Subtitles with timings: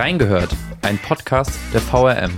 [0.00, 0.48] Reingehört,
[0.80, 2.32] ein Podcast der VRM.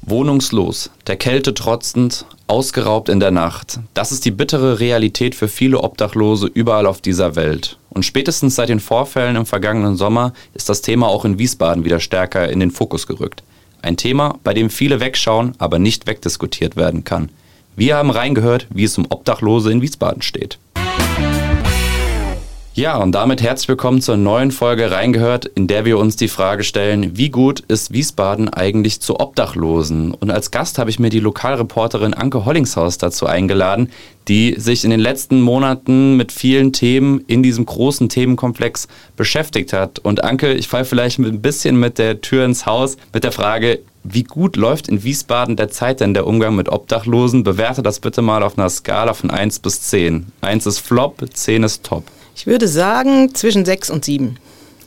[0.00, 3.80] Wohnungslos, der Kälte trotzend, ausgeraubt in der Nacht.
[3.92, 7.76] Das ist die bittere Realität für viele Obdachlose überall auf dieser Welt.
[7.90, 12.00] Und spätestens seit den Vorfällen im vergangenen Sommer ist das Thema auch in Wiesbaden wieder
[12.00, 13.42] stärker in den Fokus gerückt.
[13.82, 17.28] Ein Thema, bei dem viele wegschauen, aber nicht wegdiskutiert werden kann.
[17.76, 20.58] Wir haben reingehört, wie es um Obdachlose in Wiesbaden steht.
[22.74, 26.64] Ja, und damit herzlich willkommen zur neuen Folge Reingehört, in der wir uns die Frage
[26.64, 30.14] stellen, wie gut ist Wiesbaden eigentlich zu Obdachlosen?
[30.14, 33.90] Und als Gast habe ich mir die Lokalreporterin Anke Hollingshaus dazu eingeladen,
[34.26, 39.98] die sich in den letzten Monaten mit vielen Themen in diesem großen Themenkomplex beschäftigt hat.
[39.98, 43.80] Und Anke, ich falle vielleicht ein bisschen mit der Tür ins Haus mit der Frage,
[44.02, 47.44] wie gut läuft in Wiesbaden derzeit denn der Umgang mit Obdachlosen?
[47.44, 50.32] Bewerte das bitte mal auf einer Skala von 1 bis 10.
[50.40, 52.04] 1 ist Flop, 10 ist Top.
[52.34, 54.38] Ich würde sagen zwischen sechs und sieben.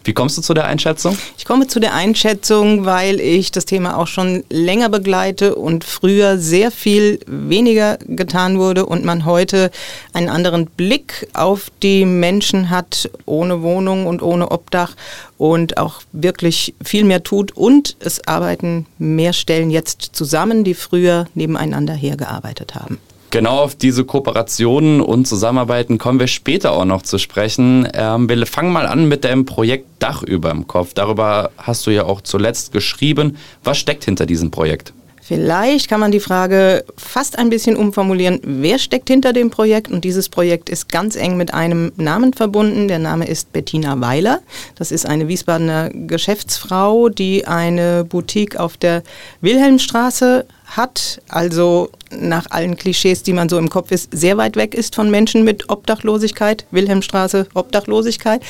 [0.06, 1.18] Wie kommst du zu der Einschätzung?
[1.36, 6.38] Ich komme zu der Einschätzung, weil ich das Thema auch schon länger begleite und früher
[6.38, 9.72] sehr viel weniger getan wurde und man heute
[10.14, 14.96] einen anderen Blick auf die Menschen hat, ohne Wohnung und ohne Obdach
[15.40, 21.26] und auch wirklich viel mehr tut und es arbeiten mehr Stellen jetzt zusammen, die früher
[21.34, 23.00] nebeneinander hergearbeitet haben.
[23.36, 27.86] Genau auf diese Kooperationen und Zusammenarbeiten kommen wir später auch noch zu sprechen.
[27.94, 30.94] Ähm, wir fangen mal an mit dem Projekt Dach über dem Kopf.
[30.94, 33.36] Darüber hast du ja auch zuletzt geschrieben.
[33.62, 34.94] Was steckt hinter diesem Projekt?
[35.22, 38.40] Vielleicht kann man die Frage fast ein bisschen umformulieren.
[38.44, 39.92] Wer steckt hinter dem Projekt?
[39.92, 42.88] Und dieses Projekt ist ganz eng mit einem Namen verbunden.
[42.88, 44.40] Der Name ist Bettina Weiler.
[44.76, 49.04] Das ist eine Wiesbadener Geschäftsfrau, die eine Boutique auf der
[49.42, 54.74] Wilhelmstraße hat, also nach allen Klischees, die man so im Kopf ist, sehr weit weg
[54.74, 58.42] ist von Menschen mit Obdachlosigkeit, Wilhelmstraße, Obdachlosigkeit.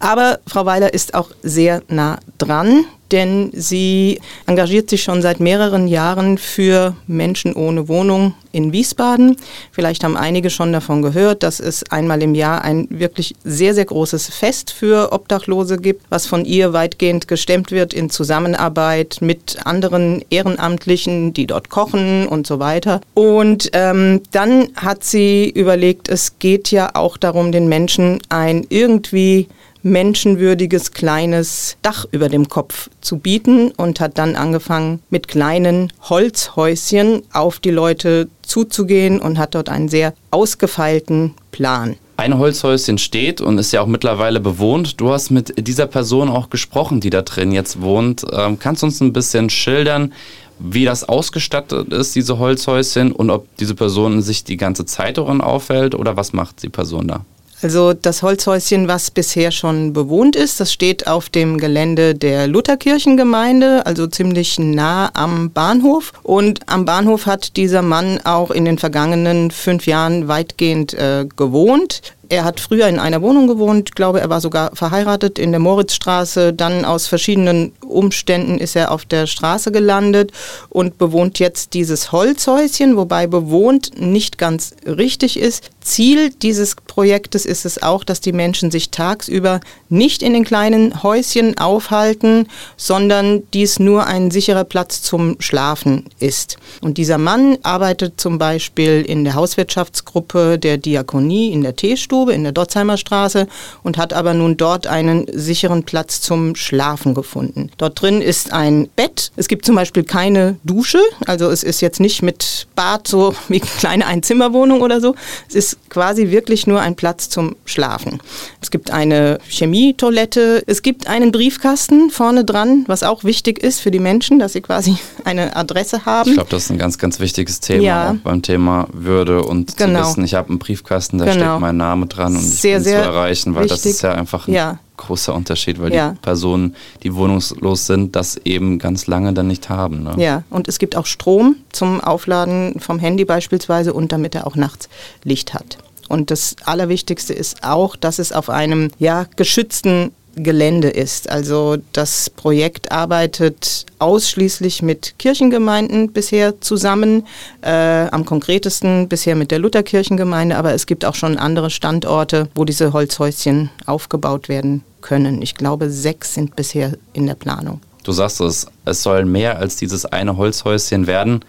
[0.00, 5.88] Aber Frau Weiler ist auch sehr nah dran denn sie engagiert sich schon seit mehreren
[5.88, 9.36] Jahren für Menschen ohne Wohnung in Wiesbaden.
[9.72, 13.84] Vielleicht haben einige schon davon gehört, dass es einmal im Jahr ein wirklich sehr, sehr
[13.84, 20.24] großes Fest für Obdachlose gibt, was von ihr weitgehend gestemmt wird in Zusammenarbeit mit anderen
[20.30, 23.00] Ehrenamtlichen, die dort kochen und so weiter.
[23.14, 29.48] Und ähm, dann hat sie überlegt, es geht ja auch darum, den Menschen ein irgendwie
[29.84, 37.22] menschenwürdiges kleines Dach über dem Kopf zu bieten und hat dann angefangen mit kleinen Holzhäuschen
[37.32, 41.96] auf die Leute zuzugehen und hat dort einen sehr ausgefeilten Plan.
[42.16, 45.00] Ein Holzhäuschen steht und ist ja auch mittlerweile bewohnt.
[45.00, 48.24] Du hast mit dieser Person auch gesprochen, die da drin jetzt wohnt.
[48.32, 50.12] Ähm, kannst du uns ein bisschen schildern,
[50.60, 55.40] wie das ausgestattet ist, diese Holzhäuschen, und ob diese Person sich die ganze Zeit darin
[55.40, 57.24] aufhält oder was macht die Person da?
[57.64, 63.86] Also das Holzhäuschen, was bisher schon bewohnt ist, das steht auf dem Gelände der Lutherkirchengemeinde,
[63.86, 66.12] also ziemlich nah am Bahnhof.
[66.22, 72.02] Und am Bahnhof hat dieser Mann auch in den vergangenen fünf Jahren weitgehend äh, gewohnt.
[72.28, 75.60] Er hat früher in einer Wohnung gewohnt, ich glaube, er war sogar verheiratet in der
[75.60, 76.52] Moritzstraße.
[76.52, 80.32] Dann aus verschiedenen Umständen ist er auf der Straße gelandet
[80.68, 85.70] und bewohnt jetzt dieses Holzhäuschen, wobei bewohnt nicht ganz richtig ist.
[85.80, 91.02] Ziel dieses Projektes ist es auch, dass die Menschen sich tagsüber nicht in den kleinen
[91.02, 96.56] Häuschen aufhalten, sondern dies nur ein sicherer Platz zum Schlafen ist.
[96.80, 101.76] Und dieser Mann arbeitet zum Beispiel in der Hauswirtschaftsgruppe der Diakonie in der
[102.14, 103.46] Teestube in der Dotzheimer Straße
[103.82, 107.70] und hat aber nun dort einen sicheren Platz zum Schlafen gefunden.
[107.76, 109.32] Dort drin ist ein Bett.
[109.36, 113.60] Es gibt zum Beispiel keine Dusche, also es ist jetzt nicht mit Bad so wie
[113.60, 115.14] eine kleine Einzimmerwohnung oder so.
[115.48, 118.20] Es ist quasi wirklich nur ein Platz zum Schlafen.
[118.60, 123.90] Es gibt eine Chemietoilette, es gibt einen Briefkasten vorne dran, was auch wichtig ist für
[123.90, 126.28] die Menschen, dass sie quasi eine Adresse haben.
[126.28, 128.16] Ich glaube, das ist ein ganz, ganz wichtiges Thema ja.
[128.22, 130.02] beim Thema Würde und genau.
[130.02, 131.54] zu wissen, ich habe einen Briefkasten, da genau.
[131.54, 133.82] steht mein Name dran und sehr, ich bin zu erreichen, weil wichtig.
[133.82, 136.10] das ist ja einfach ein ja großer Unterschied, weil ja.
[136.10, 140.04] die Personen, die wohnungslos sind, das eben ganz lange dann nicht haben.
[140.04, 140.14] Ne?
[140.18, 144.56] Ja, und es gibt auch Strom zum Aufladen vom Handy beispielsweise und damit er auch
[144.56, 144.88] nachts
[145.22, 145.78] Licht hat.
[146.08, 151.30] Und das Allerwichtigste ist auch, dass es auf einem ja, geschützten Gelände ist.
[151.30, 157.26] Also das Projekt arbeitet ausschließlich mit Kirchengemeinden bisher zusammen,
[157.62, 162.64] äh, am konkretesten bisher mit der Lutherkirchengemeinde, aber es gibt auch schon andere Standorte, wo
[162.64, 165.42] diese Holzhäuschen aufgebaut werden können.
[165.42, 167.80] Ich glaube, sechs sind bisher in der Planung.
[168.04, 171.40] Du sagst es, es soll mehr als dieses eine Holzhäuschen werden.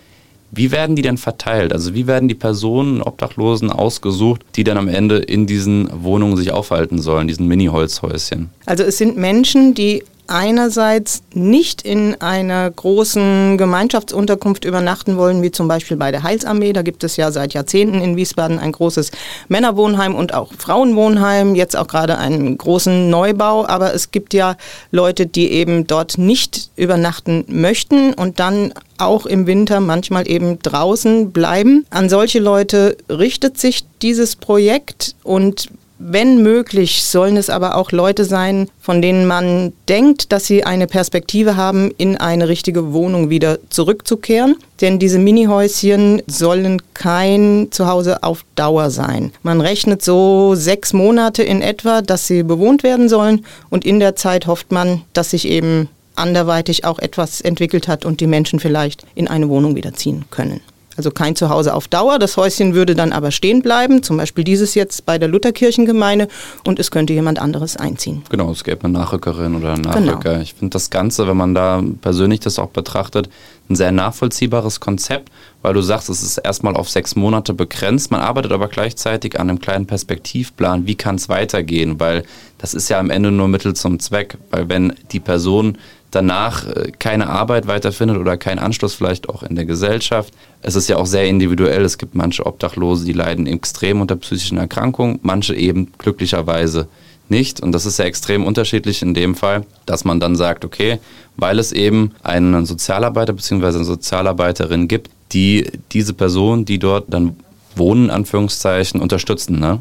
[0.51, 1.73] Wie werden die denn verteilt?
[1.73, 6.51] Also wie werden die Personen, Obdachlosen ausgesucht, die dann am Ende in diesen Wohnungen sich
[6.51, 8.49] aufhalten sollen, diesen Mini-Holzhäuschen?
[8.65, 15.67] Also es sind Menschen, die einerseits nicht in einer großen Gemeinschaftsunterkunft übernachten wollen, wie zum
[15.67, 16.73] Beispiel bei der Heilsarmee.
[16.73, 19.11] Da gibt es ja seit Jahrzehnten in Wiesbaden ein großes
[19.47, 23.65] Männerwohnheim und auch Frauenwohnheim, jetzt auch gerade einen großen Neubau.
[23.67, 24.55] Aber es gibt ja
[24.91, 31.31] Leute, die eben dort nicht übernachten möchten und dann auch im Winter manchmal eben draußen
[31.31, 31.85] bleiben.
[31.89, 38.25] An solche Leute richtet sich dieses Projekt und wenn möglich, sollen es aber auch Leute
[38.25, 43.59] sein, von denen man denkt, dass sie eine Perspektive haben, in eine richtige Wohnung wieder
[43.69, 44.57] zurückzukehren.
[44.81, 49.31] Denn diese Minihäuschen sollen kein Zuhause auf Dauer sein.
[49.41, 53.45] Man rechnet so sechs Monate in etwa, dass sie bewohnt werden sollen.
[53.69, 58.19] Und in der Zeit hofft man, dass sich eben anderweitig auch etwas entwickelt hat und
[58.19, 60.61] die Menschen vielleicht in eine Wohnung wieder ziehen können.
[60.97, 62.19] Also kein Zuhause auf Dauer.
[62.19, 66.27] Das Häuschen würde dann aber stehen bleiben, zum Beispiel dieses jetzt bei der Lutherkirchengemeinde
[66.65, 68.23] und es könnte jemand anderes einziehen.
[68.29, 70.29] Genau, es gäbe eine Nachrückerin oder einen Nachrücker.
[70.31, 70.41] Genau.
[70.41, 73.29] Ich finde das Ganze, wenn man da persönlich das auch betrachtet,
[73.69, 75.29] ein sehr nachvollziehbares Konzept,
[75.61, 78.11] weil du sagst, es ist erstmal auf sechs Monate begrenzt.
[78.11, 82.23] Man arbeitet aber gleichzeitig an einem kleinen Perspektivplan, wie kann es weitergehen, weil
[82.57, 85.77] das ist ja am Ende nur Mittel zum Zweck, weil wenn die Person
[86.15, 90.33] danach äh, keine Arbeit weiterfindet oder keinen Anschluss vielleicht auch in der Gesellschaft.
[90.61, 91.83] Es ist ja auch sehr individuell.
[91.83, 96.87] Es gibt manche Obdachlose, die leiden extrem unter psychischen Erkrankungen, manche eben glücklicherweise
[97.29, 97.61] nicht.
[97.61, 100.99] Und das ist ja extrem unterschiedlich in dem Fall, dass man dann sagt, okay,
[101.37, 103.65] weil es eben einen Sozialarbeiter bzw.
[103.65, 107.35] eine Sozialarbeiterin gibt, die diese Person, die dort dann
[107.75, 109.59] wohnen, Anführungszeichen, unterstützen.
[109.59, 109.79] Ne?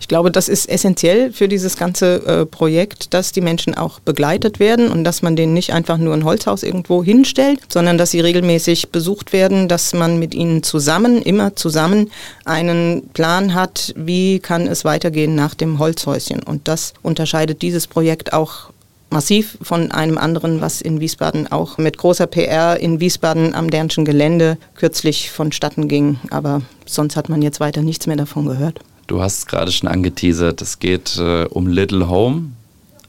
[0.00, 4.58] Ich glaube, das ist essentiell für dieses ganze äh, Projekt, dass die Menschen auch begleitet
[4.60, 8.20] werden und dass man denen nicht einfach nur ein Holzhaus irgendwo hinstellt, sondern dass sie
[8.20, 12.10] regelmäßig besucht werden, dass man mit ihnen zusammen, immer zusammen,
[12.44, 16.42] einen Plan hat, wie kann es weitergehen nach dem Holzhäuschen.
[16.42, 18.70] Und das unterscheidet dieses Projekt auch
[19.14, 24.04] massiv von einem anderen, was in Wiesbaden auch mit großer PR in Wiesbaden am Dernschen
[24.04, 26.18] Gelände kürzlich vonstatten ging.
[26.30, 28.80] Aber sonst hat man jetzt weiter nichts mehr davon gehört.
[29.06, 32.50] Du hast es gerade schon angeteasert, es geht äh, um Little Home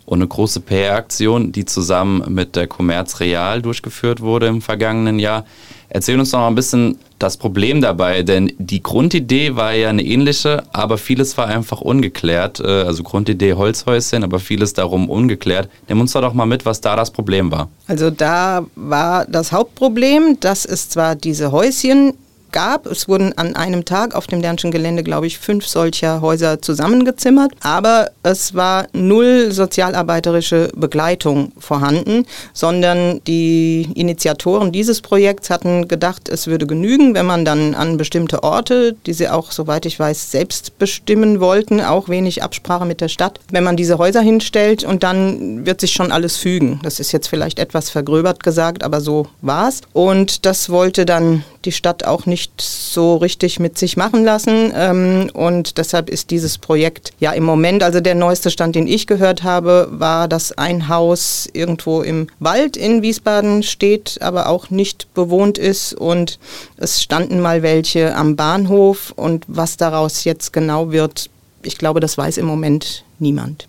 [0.05, 5.45] und eine große PR-Aktion, die zusammen mit der Commerz Real durchgeführt wurde im vergangenen Jahr.
[5.89, 10.03] Erzähl uns noch mal ein bisschen das Problem dabei, denn die Grundidee war ja eine
[10.03, 12.59] ähnliche, aber vieles war einfach ungeklärt.
[12.59, 15.69] Äh, also Grundidee Holzhäuschen, aber vieles darum ungeklärt.
[15.87, 17.69] Nimm uns doch mal mit, was da das Problem war.
[17.87, 22.13] Also da war das Hauptproblem, dass es zwar diese Häuschen
[22.55, 22.87] gab.
[22.87, 27.51] Es wurden an einem Tag auf dem Lernschen Gelände, glaube ich, fünf solcher Häuser zusammengezimmert.
[27.61, 36.47] Aber es war null sozialarbeiterische Begleitung vorhanden, sondern die Initiatoren dieses Projekts hatten gedacht, es
[36.47, 40.79] würde genügen, wenn man dann an bestimmte Orte, die sie auch, soweit ich weiß, selbst
[40.79, 45.65] bestimmen wollten, auch wenig Absprache mit der Stadt, wenn man diese Häuser hinstellt und dann
[45.65, 46.79] wird sich schon alles fügen.
[46.83, 49.81] Das ist jetzt vielleicht etwas vergröbert gesagt, aber so war es.
[49.91, 54.71] Und das wollte dann die Stadt auch nicht nicht so richtig mit sich machen lassen.
[54.75, 59.07] Ähm, und deshalb ist dieses Projekt ja im Moment, also der neueste Stand, den ich
[59.07, 65.13] gehört habe, war, dass ein Haus irgendwo im Wald in Wiesbaden steht, aber auch nicht
[65.13, 65.93] bewohnt ist.
[65.93, 66.39] Und
[66.77, 69.13] es standen mal welche am Bahnhof.
[69.15, 71.29] Und was daraus jetzt genau wird,
[71.63, 73.67] ich glaube, das weiß im Moment niemand.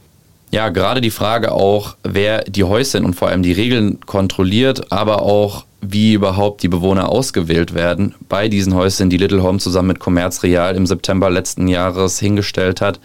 [0.56, 5.20] Ja, gerade die Frage auch, wer die Häuschen und vor allem die Regeln kontrolliert, aber
[5.20, 8.14] auch wie überhaupt die Bewohner ausgewählt werden.
[8.26, 12.80] Bei diesen Häuschen, die Little Home zusammen mit Commerz Real im September letzten Jahres hingestellt
[12.80, 13.00] hat,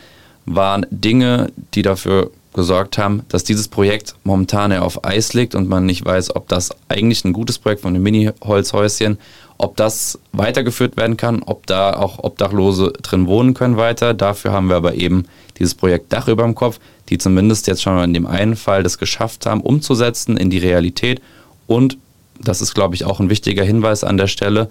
[0.45, 5.85] waren Dinge, die dafür gesorgt haben, dass dieses Projekt momentan auf Eis liegt und man
[5.85, 9.17] nicht weiß, ob das eigentlich ein gutes Projekt von den Mini-Holzhäuschen,
[9.57, 14.13] ob das weitergeführt werden kann, ob da auch Obdachlose drin wohnen können weiter.
[14.13, 15.25] Dafür haben wir aber eben
[15.61, 18.97] dieses Projekt Dach über dem Kopf, die zumindest jetzt schon in dem einen Fall das
[18.97, 21.21] geschafft haben, umzusetzen in die Realität
[21.67, 21.97] und
[22.43, 24.67] das ist, glaube ich, auch ein wichtiger Hinweis an der Stelle.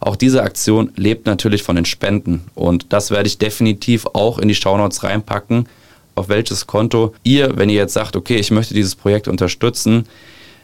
[0.00, 2.44] Auch diese Aktion lebt natürlich von den Spenden.
[2.54, 5.68] Und das werde ich definitiv auch in die Shownotes reinpacken,
[6.14, 10.06] auf welches Konto ihr, wenn ihr jetzt sagt, okay, ich möchte dieses Projekt unterstützen,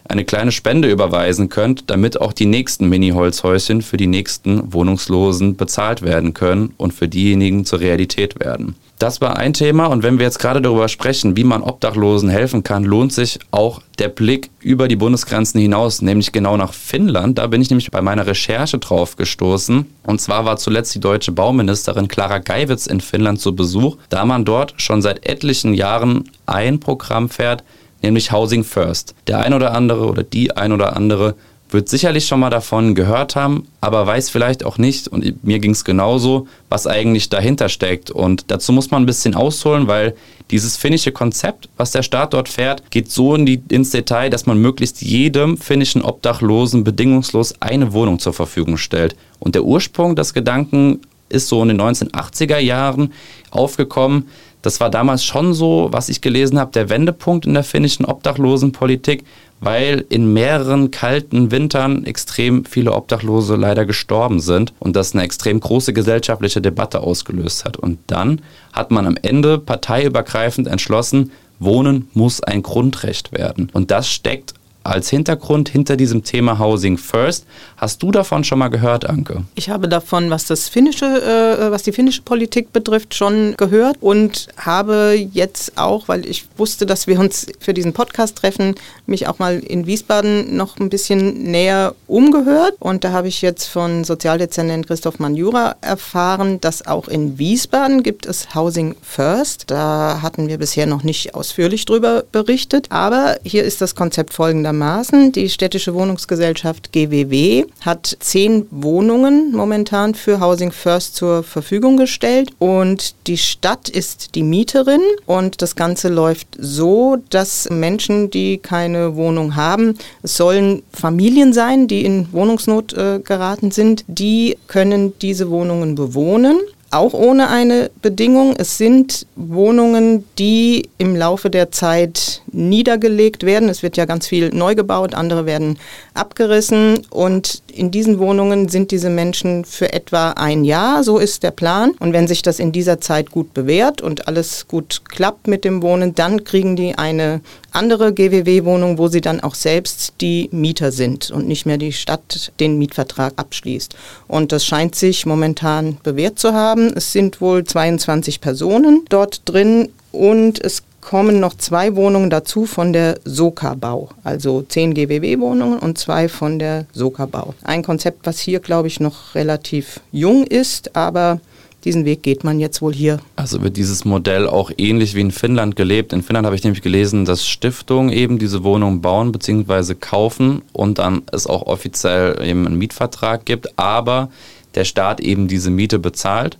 [0.09, 6.03] eine kleine Spende überweisen könnt, damit auch die nächsten Mini-Holzhäuschen für die nächsten Wohnungslosen bezahlt
[6.03, 8.77] werden können und für diejenigen zur Realität werden.
[8.99, 12.63] Das war ein Thema und wenn wir jetzt gerade darüber sprechen, wie man Obdachlosen helfen
[12.63, 17.37] kann, lohnt sich auch der Blick über die Bundesgrenzen hinaus, nämlich genau nach Finnland.
[17.37, 19.85] Da bin ich nämlich bei meiner Recherche drauf gestoßen.
[20.05, 24.47] Und zwar war zuletzt die deutsche Bauministerin Clara Geiwitz in Finnland zu Besuch, da man
[24.47, 27.65] dort schon seit etlichen Jahren ein Programm fährt,
[28.03, 29.15] nämlich Housing First.
[29.27, 31.35] Der ein oder andere oder die ein oder andere
[31.71, 35.73] wird sicherlich schon mal davon gehört haben, aber weiß vielleicht auch nicht, und mir ging
[35.73, 38.11] es genauso, was eigentlich dahinter steckt.
[38.11, 40.15] Und dazu muss man ein bisschen ausholen, weil
[40.51, 44.47] dieses finnische Konzept, was der Staat dort fährt, geht so in die, ins Detail, dass
[44.47, 49.17] man möglichst jedem finnischen Obdachlosen bedingungslos eine Wohnung zur Verfügung stellt.
[49.41, 53.13] Und der Ursprung des Gedanken ist so in den 1980er Jahren
[53.51, 54.29] aufgekommen.
[54.67, 59.23] Das war damals schon so, was ich gelesen habe, der Wendepunkt in der finnischen Obdachlosenpolitik,
[59.61, 65.61] weil in mehreren kalten Wintern extrem viele Obdachlose leider gestorben sind und das eine extrem
[65.61, 67.77] große gesellschaftliche Debatte ausgelöst hat.
[67.77, 68.41] Und dann
[68.73, 71.31] hat man am Ende parteiübergreifend entschlossen,
[71.61, 73.71] Wohnen muss ein Grundrecht werden.
[73.73, 74.55] Und das steckt
[74.89, 77.47] als Hintergrund hinter diesem Thema Housing First.
[77.77, 79.45] Hast du davon schon mal gehört, Anke?
[79.55, 84.49] Ich habe davon, was das finnische, äh, was die finnische Politik betrifft, schon gehört und
[84.57, 88.75] habe jetzt auch, weil ich wusste, dass wir uns für diesen Podcast treffen,
[89.07, 92.75] mich auch mal in Wiesbaden noch ein bisschen näher umgehört.
[92.79, 98.27] Und da habe ich jetzt von Sozialdezernent Christoph Manjura erfahren, dass auch in Wiesbaden gibt
[98.27, 99.71] es Housing First.
[99.71, 102.87] Da hatten wir bisher noch nicht ausführlich drüber berichtet.
[102.91, 105.33] Aber hier ist das Konzept folgendermaßen folgendermaßen.
[105.33, 112.51] Die städtische Wohnungsgesellschaft GWW hat zehn Wohnungen momentan für Housing First zur Verfügung gestellt.
[112.59, 115.01] Und die Stadt ist die Mieterin.
[115.27, 121.89] Und das Ganze läuft so, dass Menschen, die keine Wohnung haben, es sollen Familien sein,
[121.89, 126.59] die in Wohnungsnot äh, geraten sind, die können diese Wohnungen bewohnen
[126.97, 128.55] auch ohne eine Bedingung.
[128.57, 133.69] Es sind Wohnungen, die im Laufe der Zeit niedergelegt werden.
[133.69, 135.79] Es wird ja ganz viel neu gebaut, andere werden
[136.15, 141.51] abgerissen und in diesen Wohnungen sind diese Menschen für etwa ein Jahr, so ist der
[141.51, 141.93] Plan.
[142.01, 145.83] Und wenn sich das in dieser Zeit gut bewährt und alles gut klappt mit dem
[145.83, 147.41] Wohnen, dann kriegen die eine
[147.77, 152.53] andere GWW-Wohnung, wo sie dann auch selbst die Mieter sind und nicht mehr die Stadt
[152.59, 153.95] den Mietvertrag abschließt.
[154.27, 156.93] Und das scheint sich momentan bewährt zu haben.
[156.97, 162.93] Es sind wohl 22 Personen dort drin und es kommen noch zwei Wohnungen dazu von
[162.93, 167.55] der Soka Bau, also zehn GWW-Wohnungen und zwei von der Soka Bau.
[167.63, 171.41] Ein Konzept, was hier, glaube ich, noch relativ jung ist, aber
[171.85, 173.21] diesen Weg geht man jetzt wohl hier.
[173.37, 176.13] Also wird dieses Modell auch ähnlich wie in Finnland gelebt.
[176.13, 179.95] In Finnland habe ich nämlich gelesen, dass Stiftungen eben diese Wohnungen bauen bzw.
[179.95, 184.31] kaufen und dann es auch offiziell eben einen Mietvertrag gibt, aber
[184.75, 186.59] der Staat eben diese Miete bezahlt.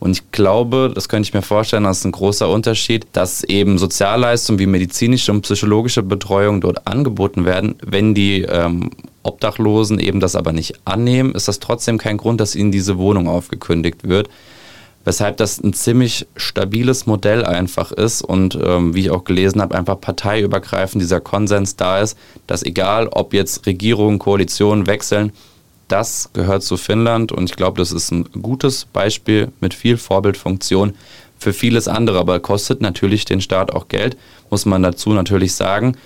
[0.00, 3.78] Und ich glaube, das könnte ich mir vorstellen, das ist ein großer Unterschied, dass eben
[3.78, 7.76] Sozialleistungen wie medizinische und psychologische Betreuung dort angeboten werden.
[7.80, 8.90] Wenn die ähm,
[9.22, 13.28] Obdachlosen eben das aber nicht annehmen, ist das trotzdem kein Grund, dass ihnen diese Wohnung
[13.28, 14.28] aufgekündigt wird
[15.04, 19.76] weshalb das ein ziemlich stabiles Modell einfach ist und ähm, wie ich auch gelesen habe,
[19.76, 25.32] einfach parteiübergreifend dieser Konsens da ist, dass egal ob jetzt Regierungen, Koalitionen wechseln,
[25.88, 30.94] das gehört zu Finnland und ich glaube, das ist ein gutes Beispiel mit viel Vorbildfunktion
[31.38, 34.16] für vieles andere, aber kostet natürlich den Staat auch Geld,
[34.50, 35.96] muss man dazu natürlich sagen.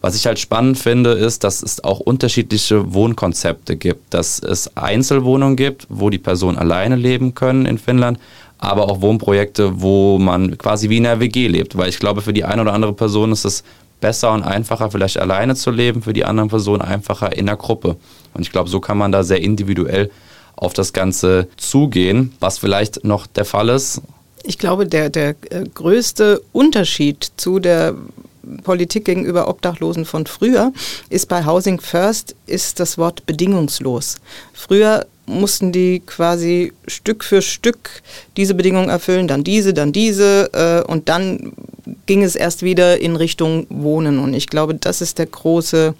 [0.00, 4.14] Was ich halt spannend finde, ist, dass es auch unterschiedliche Wohnkonzepte gibt.
[4.14, 8.18] Dass es Einzelwohnungen gibt, wo die Personen alleine leben können in Finnland,
[8.58, 11.76] aber auch Wohnprojekte, wo man quasi wie in einer WG lebt.
[11.76, 13.62] Weil ich glaube, für die eine oder andere Person ist es
[14.00, 17.96] besser und einfacher, vielleicht alleine zu leben, für die anderen Personen einfacher in der Gruppe.
[18.34, 20.10] Und ich glaube, so kann man da sehr individuell
[20.56, 24.02] auf das Ganze zugehen, was vielleicht noch der Fall ist.
[24.42, 27.94] Ich glaube, der, der äh, größte Unterschied zu der
[28.64, 30.72] Politik gegenüber Obdachlosen von früher
[31.10, 34.16] ist bei Housing First ist das Wort bedingungslos.
[34.52, 38.02] Früher mussten die quasi Stück für Stück
[38.36, 41.52] diese Bedingungen erfüllen, dann diese, dann diese äh, und dann
[42.06, 44.18] ging es erst wieder in Richtung Wohnen.
[44.18, 45.94] Und ich glaube, das ist der große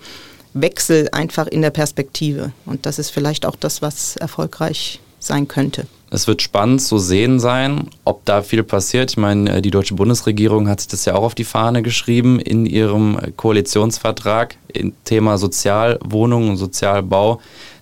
[0.54, 2.52] Wechsel einfach in der Perspektive.
[2.66, 5.86] Und das ist vielleicht auch das, was erfolgreich sein könnte.
[6.10, 9.10] Es wird spannend zu sehen sein, ob da viel passiert.
[9.10, 12.40] Ich meine, äh, die deutsche Bundesregierung hat sich das ja auch auf die Fahne geschrieben
[12.40, 17.40] in ihrem Koalitionsvertrag im Thema Sozialwohnungen und Sozialbau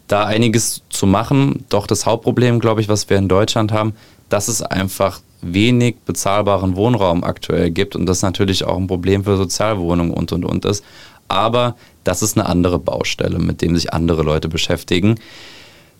[0.08, 1.64] da einiges zu machen.
[1.68, 3.94] Doch das Hauptproblem, glaube ich, was wir in Deutschland haben,
[4.28, 9.36] dass es einfach wenig bezahlbaren Wohnraum aktuell gibt und das natürlich auch ein Problem für
[9.36, 10.84] Sozialwohnungen und und und ist.
[11.28, 15.16] Aber das ist eine andere Baustelle, mit dem sich andere Leute beschäftigen.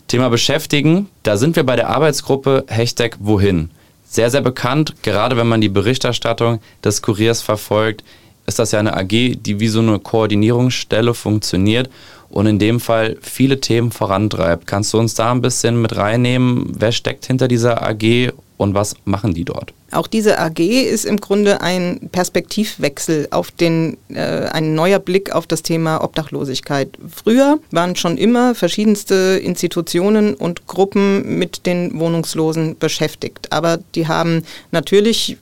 [0.07, 3.71] Thema Beschäftigen, da sind wir bei der Arbeitsgruppe Hashtag Wohin.
[4.09, 8.05] Sehr, sehr bekannt, gerade wenn man die Berichterstattung des Kuriers verfolgt,
[8.45, 11.89] ist das ja eine AG, die wie so eine Koordinierungsstelle funktioniert
[12.29, 14.67] und in dem Fall viele Themen vorantreibt.
[14.67, 16.73] Kannst du uns da ein bisschen mit reinnehmen?
[16.77, 19.73] Wer steckt hinter dieser AG und was machen die dort?
[19.91, 25.47] Auch diese AG ist im Grunde ein Perspektivwechsel auf den, äh, ein neuer Blick auf
[25.47, 26.89] das Thema Obdachlosigkeit.
[27.09, 33.53] Früher waren schon immer verschiedenste Institutionen und Gruppen mit den Wohnungslosen beschäftigt.
[33.53, 35.37] Aber die haben natürlich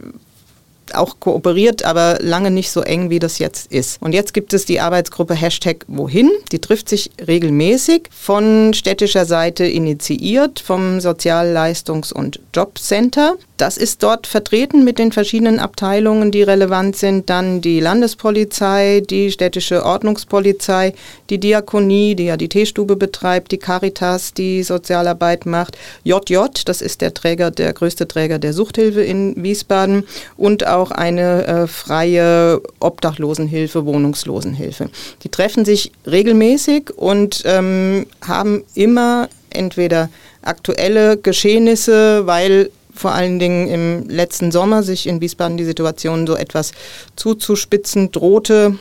[0.94, 4.02] auch kooperiert, aber lange nicht so eng, wie das jetzt ist.
[4.02, 6.32] Und jetzt gibt es die Arbeitsgruppe Hashtag Wohin.
[6.52, 13.36] Die trifft sich regelmäßig von städtischer Seite initiiert, vom Sozialleistungs- und Jobcenter.
[13.58, 17.30] Das ist dort vertreten mit den verschiedenen Abteilungen, die relevant sind.
[17.30, 20.94] Dann die Landespolizei, die städtische Ordnungspolizei,
[21.30, 27.00] die Diakonie, die ja die Teestube betreibt, die Caritas, die Sozialarbeit macht, JJ, das ist
[27.00, 30.04] der Träger, der größte Träger der Suchthilfe in Wiesbaden
[30.36, 34.90] und auch eine äh, freie Obdachlosenhilfe, Wohnungslosenhilfe.
[35.24, 40.10] Die treffen sich regelmäßig und ähm, haben immer entweder
[40.42, 46.36] aktuelle Geschehnisse, weil vor allen Dingen im letzten Sommer sich in Wiesbaden die Situation so
[46.36, 46.72] etwas
[47.16, 48.78] zuzuspitzen drohte.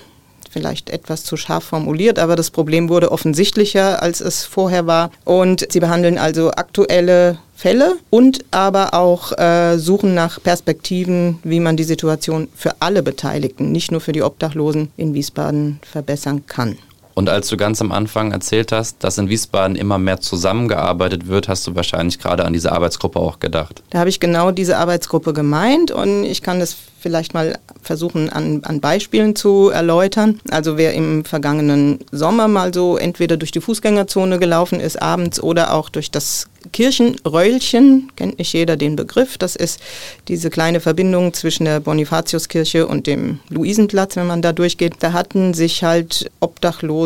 [0.51, 5.11] Vielleicht etwas zu scharf formuliert, aber das Problem wurde offensichtlicher, als es vorher war.
[5.25, 11.77] Und sie behandeln also aktuelle Fälle und aber auch äh, suchen nach Perspektiven, wie man
[11.77, 16.79] die Situation für alle Beteiligten, nicht nur für die Obdachlosen in Wiesbaden verbessern kann.
[17.15, 21.49] Und als du ganz am Anfang erzählt hast, dass in Wiesbaden immer mehr zusammengearbeitet wird,
[21.49, 23.83] hast du wahrscheinlich gerade an diese Arbeitsgruppe auch gedacht.
[23.91, 28.63] Da habe ich genau diese Arbeitsgruppe gemeint und ich kann das vielleicht mal versuchen an,
[28.65, 30.41] an Beispielen zu erläutern.
[30.51, 35.75] Also wer im vergangenen Sommer mal so entweder durch die Fußgängerzone gelaufen ist abends oder
[35.75, 39.37] auch durch das Kirchenröllchen, kennt nicht jeder den Begriff.
[39.37, 39.81] Das ist
[40.29, 44.95] diese kleine Verbindung zwischen der Bonifatiuskirche und dem Luisenplatz, wenn man da durchgeht.
[45.01, 47.04] Da hatten sich halt Obdachlose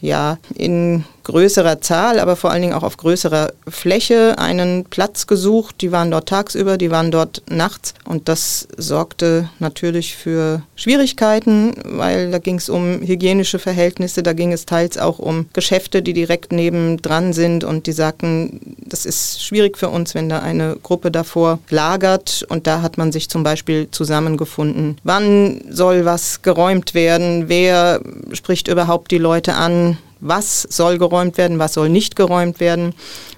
[0.00, 5.76] ja in größerer Zahl, aber vor allen Dingen auch auf größerer Fläche einen Platz gesucht.
[5.80, 12.30] Die waren dort tagsüber, die waren dort nachts und das sorgte natürlich für Schwierigkeiten, weil
[12.30, 16.52] da ging es um hygienische Verhältnisse, da ging es teils auch um Geschäfte, die direkt
[16.52, 21.58] nebendran sind und die sagten, das ist schwierig für uns, wenn da eine Gruppe davor
[21.70, 24.98] lagert und da hat man sich zum Beispiel zusammengefunden.
[25.04, 27.48] Wann soll was geräumt werden?
[27.48, 28.00] Wer
[28.32, 29.98] spricht überhaupt die Leute an?
[30.20, 32.94] Was soll geräumt werden, was soll nicht geräumt werden,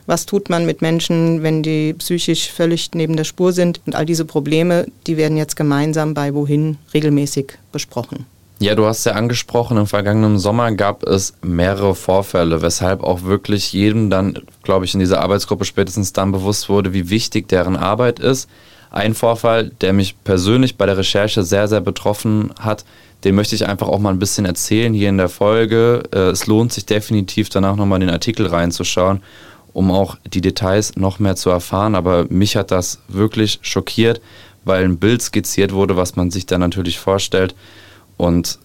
[0.06, 3.80] was tut man mit Menschen, wenn die psychisch völlig neben der Spur sind.
[3.86, 8.26] Und all diese Probleme, die werden jetzt gemeinsam bei Wohin regelmäßig besprochen.
[8.58, 13.72] Ja, du hast ja angesprochen, im vergangenen Sommer gab es mehrere Vorfälle, weshalb auch wirklich
[13.72, 18.20] jedem dann, glaube ich, in dieser Arbeitsgruppe spätestens dann bewusst wurde, wie wichtig deren Arbeit
[18.20, 18.48] ist.
[18.90, 22.84] Ein Vorfall, der mich persönlich bei der Recherche sehr, sehr betroffen hat,
[23.24, 26.02] den möchte ich einfach auch mal ein bisschen erzählen hier in der Folge.
[26.12, 29.22] Äh, es lohnt sich definitiv danach nochmal in den Artikel reinzuschauen,
[29.72, 31.94] um auch die Details noch mehr zu erfahren.
[31.94, 34.20] Aber mich hat das wirklich schockiert,
[34.64, 37.54] weil ein Bild skizziert wurde, was man sich dann natürlich vorstellt.
[38.16, 38.58] Und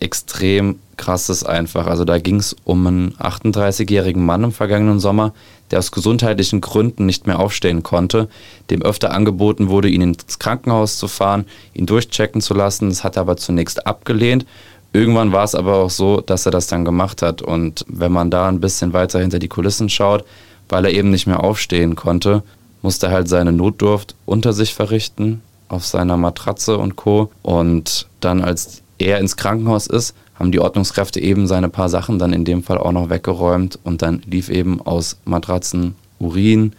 [0.00, 1.86] extrem krasses einfach.
[1.86, 5.32] Also da ging es um einen 38-jährigen Mann im vergangenen Sommer,
[5.70, 8.28] der aus gesundheitlichen Gründen nicht mehr aufstehen konnte,
[8.70, 12.88] dem öfter angeboten wurde, ihn ins Krankenhaus zu fahren, ihn durchchecken zu lassen.
[12.88, 14.46] Das hat er aber zunächst abgelehnt.
[14.92, 17.42] Irgendwann war es aber auch so, dass er das dann gemacht hat.
[17.42, 20.24] Und wenn man da ein bisschen weiter hinter die Kulissen schaut,
[20.68, 22.42] weil er eben nicht mehr aufstehen konnte,
[22.82, 27.30] musste er halt seine Notdurft unter sich verrichten, auf seiner Matratze und Co.
[27.42, 32.32] Und dann, als er ins Krankenhaus ist, haben die Ordnungskräfte eben seine paar Sachen dann
[32.32, 36.72] in dem Fall auch noch weggeräumt und dann lief eben aus Matratzen Urin.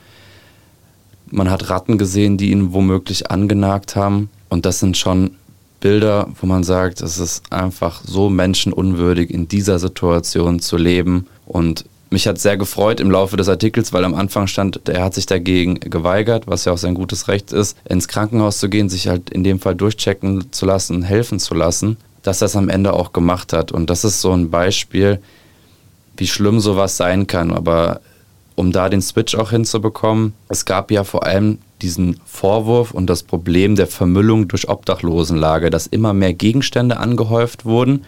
[1.31, 4.29] Man hat Ratten gesehen, die ihn womöglich angenagt haben.
[4.49, 5.31] Und das sind schon
[5.79, 11.27] Bilder, wo man sagt, es ist einfach so menschenunwürdig in dieser Situation zu leben.
[11.45, 15.13] Und mich hat sehr gefreut im Laufe des Artikels, weil am Anfang stand, er hat
[15.13, 19.07] sich dagegen geweigert, was ja auch sein gutes Recht ist, ins Krankenhaus zu gehen, sich
[19.07, 22.93] halt in dem Fall durchchecken zu lassen, helfen zu lassen dass er es am Ende
[22.93, 23.71] auch gemacht hat.
[23.71, 25.19] Und das ist so ein Beispiel,
[26.17, 27.51] wie schlimm sowas sein kann.
[27.51, 28.01] Aber
[28.55, 33.21] um da den Switch auch hinzubekommen, es gab ja vor allem diesen Vorwurf und das
[33.21, 38.05] Problem der Vermüllung durch Obdachlosenlage, dass immer mehr Gegenstände angehäuft wurden.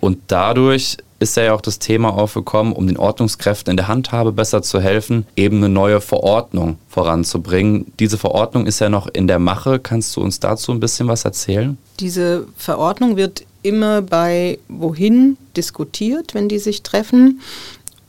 [0.00, 4.60] Und dadurch ist ja auch das Thema aufgekommen, um den Ordnungskräften in der Handhabe besser
[4.60, 7.92] zu helfen, eben eine neue Verordnung voranzubringen.
[7.98, 9.78] Diese Verordnung ist ja noch in der Mache.
[9.78, 11.78] Kannst du uns dazu ein bisschen was erzählen?
[11.98, 17.40] Diese Verordnung wird immer bei Wohin diskutiert, wenn die sich treffen.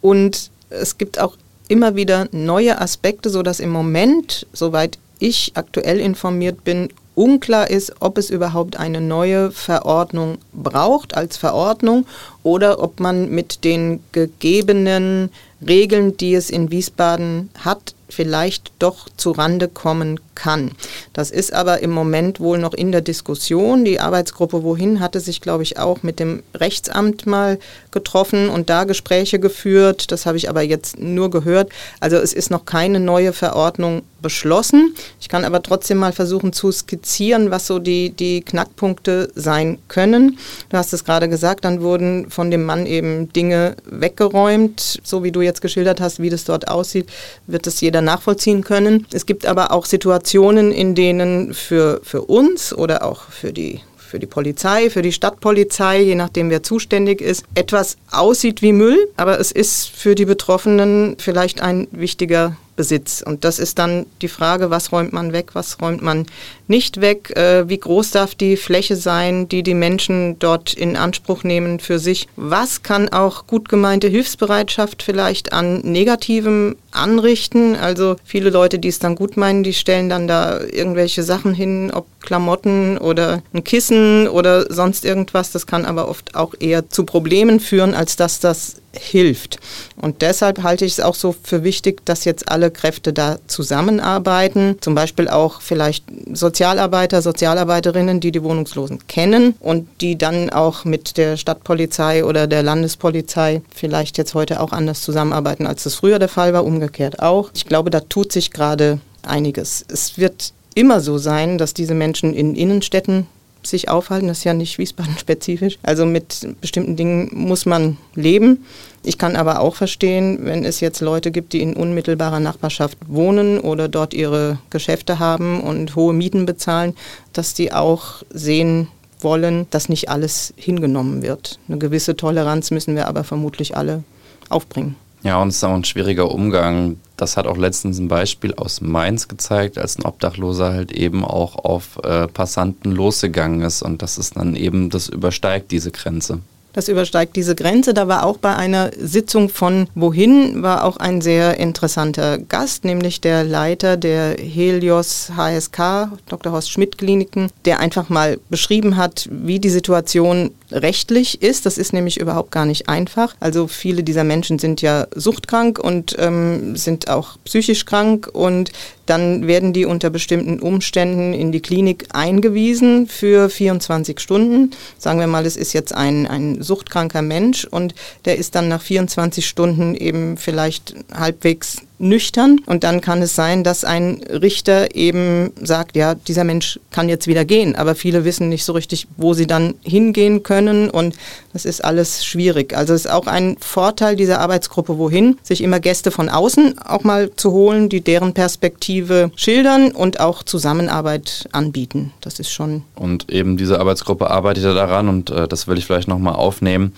[0.01, 1.38] Und es gibt auch
[1.69, 8.17] immer wieder neue Aspekte, sodass im Moment, soweit ich aktuell informiert bin, unklar ist, ob
[8.17, 12.06] es überhaupt eine neue Verordnung braucht als Verordnung
[12.45, 15.31] oder ob man mit den gegebenen
[15.67, 20.71] Regeln, die es in Wiesbaden hat, vielleicht doch zu Rande kommen kann.
[21.13, 23.84] Das ist aber im Moment wohl noch in der Diskussion.
[23.84, 27.58] Die Arbeitsgruppe Wohin hatte sich, glaube ich, auch mit dem Rechtsamt mal
[27.91, 30.12] getroffen und da Gespräche geführt.
[30.12, 31.71] Das habe ich aber jetzt nur gehört.
[31.99, 34.93] Also es ist noch keine neue Verordnung beschlossen.
[35.19, 40.38] Ich kann aber trotzdem mal versuchen zu skizzieren, was so die, die Knackpunkte sein können.
[40.69, 45.00] Du hast es gerade gesagt, dann wurden von dem Mann eben Dinge weggeräumt.
[45.04, 47.08] So wie du jetzt geschildert hast, wie das dort aussieht,
[47.48, 49.08] wird es jeder nachvollziehen können.
[49.13, 54.19] Es gibt aber auch Situationen, in denen für, für uns oder auch für die für
[54.19, 59.39] die Polizei, für die Stadtpolizei, je nachdem wer zuständig ist, etwas aussieht wie Müll, aber
[59.39, 63.23] es ist für die Betroffenen vielleicht ein wichtiger Besitz.
[63.25, 66.25] Und das ist dann die Frage, was räumt man weg, was räumt man
[66.67, 71.43] nicht weg, äh, wie groß darf die Fläche sein, die die Menschen dort in Anspruch
[71.43, 72.27] nehmen für sich.
[72.35, 77.75] Was kann auch gut gemeinte Hilfsbereitschaft vielleicht an Negativem anrichten?
[77.75, 81.91] Also viele Leute, die es dann gut meinen, die stellen dann da irgendwelche Sachen hin,
[81.93, 85.51] ob Klamotten oder ein Kissen oder sonst irgendwas.
[85.51, 89.60] Das kann aber oft auch eher zu Problemen führen, als dass das hilft.
[89.95, 94.77] Und deshalb halte ich es auch so für wichtig, dass jetzt alle Kräfte da zusammenarbeiten.
[94.81, 101.17] Zum Beispiel auch vielleicht Sozialarbeiter, Sozialarbeiterinnen, die die Wohnungslosen kennen und die dann auch mit
[101.17, 106.29] der Stadtpolizei oder der Landespolizei vielleicht jetzt heute auch anders zusammenarbeiten, als das früher der
[106.29, 107.49] Fall war, umgekehrt auch.
[107.53, 109.86] Ich glaube, da tut sich gerade einiges.
[109.88, 113.27] Es wird immer so sein, dass diese Menschen in Innenstädten
[113.67, 114.28] sich aufhalten.
[114.28, 115.78] Das ist ja nicht Wiesbaden-spezifisch.
[115.84, 118.65] Also mit bestimmten Dingen muss man leben.
[119.04, 123.60] Ich kann aber auch verstehen, wenn es jetzt Leute gibt, die in unmittelbarer Nachbarschaft wohnen
[123.60, 126.95] oder dort ihre Geschäfte haben und hohe Mieten bezahlen,
[127.34, 128.88] dass die auch sehen
[129.19, 131.60] wollen, dass nicht alles hingenommen wird.
[131.67, 134.04] Eine gewisse Toleranz müssen wir aber vermutlich alle
[134.49, 134.95] aufbringen.
[135.23, 136.97] Ja, und es ist auch ein schwieriger Umgang.
[137.17, 141.56] Das hat auch letztens ein Beispiel aus Mainz gezeigt, als ein Obdachloser halt eben auch
[141.56, 143.82] auf äh, Passanten losgegangen ist.
[143.82, 146.39] Und das ist dann eben, das übersteigt diese Grenze.
[146.75, 147.93] Das übersteigt diese Grenze.
[147.93, 153.21] Da war auch bei einer Sitzung von Wohin war auch ein sehr interessanter Gast, nämlich
[153.21, 156.51] der Leiter der Helios HSK, Dr.
[156.51, 161.65] Horst Schmidt Kliniken, der einfach mal beschrieben hat, wie die Situation rechtlich ist.
[161.65, 163.35] Das ist nämlich überhaupt gar nicht einfach.
[163.39, 168.71] Also viele dieser Menschen sind ja suchtkrank und ähm, sind auch psychisch krank und
[169.05, 174.71] dann werden die unter bestimmten Umständen in die Klinik eingewiesen für 24 Stunden.
[174.97, 178.81] Sagen wir mal, es ist jetzt ein, ein suchtkranker Mensch und der ist dann nach
[178.81, 185.51] 24 Stunden eben vielleicht halbwegs nüchtern und dann kann es sein, dass ein Richter eben
[185.62, 189.34] sagt, ja, dieser Mensch kann jetzt wieder gehen, aber viele wissen nicht so richtig, wo
[189.34, 191.15] sie dann hingehen können und
[191.53, 192.75] das ist alles schwierig.
[192.75, 197.03] Also es ist auch ein Vorteil dieser Arbeitsgruppe wohin, sich immer Gäste von außen auch
[197.03, 202.12] mal zu holen, die deren Perspektive schildern und auch Zusammenarbeit anbieten.
[202.21, 202.84] Das ist schon.
[202.95, 206.93] Und eben diese Arbeitsgruppe arbeitet daran und äh, das will ich vielleicht nochmal aufnehmen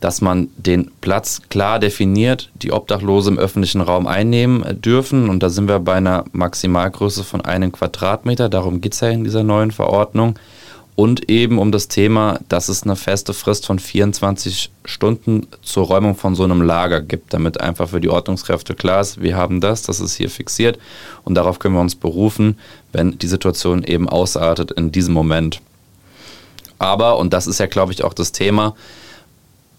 [0.00, 5.28] dass man den Platz klar definiert, die Obdachlose im öffentlichen Raum einnehmen dürfen.
[5.28, 8.48] Und da sind wir bei einer Maximalgröße von einem Quadratmeter.
[8.48, 10.38] Darum geht es ja in dieser neuen Verordnung.
[10.96, 16.14] Und eben um das Thema, dass es eine feste Frist von 24 Stunden zur Räumung
[16.14, 19.82] von so einem Lager gibt, damit einfach für die Ordnungskräfte klar ist, wir haben das,
[19.82, 20.78] das ist hier fixiert
[21.24, 22.58] und darauf können wir uns berufen,
[22.92, 25.62] wenn die Situation eben ausartet in diesem Moment.
[26.78, 28.74] Aber, und das ist ja, glaube ich, auch das Thema,